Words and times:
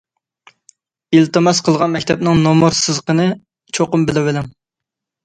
ئىلتىماس 1.17 1.61
قىلغان 1.67 1.93
مەكتەپنىڭ 1.95 2.41
نومۇر 2.45 2.77
سىزىقىنى 2.79 3.27
چوقۇم 3.79 4.07
بىلىۋېلىڭ. 4.09 4.49